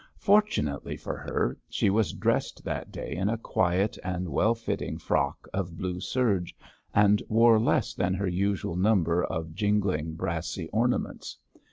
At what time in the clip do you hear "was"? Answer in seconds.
1.91-2.11